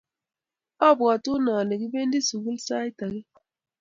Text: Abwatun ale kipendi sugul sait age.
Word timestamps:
Abwatun 0.87 1.45
ale 1.57 1.73
kipendi 1.81 2.17
sugul 2.27 2.57
sait 2.67 2.99
age. 3.05 3.21